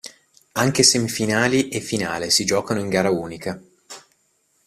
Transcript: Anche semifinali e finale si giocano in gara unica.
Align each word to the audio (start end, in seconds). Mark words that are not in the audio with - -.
Anche 0.53 0.81
semifinali 0.81 1.67
e 1.69 1.79
finale 1.79 2.31
si 2.31 2.43
giocano 2.43 2.79
in 2.79 2.89
gara 2.89 3.11
unica. 3.11 3.61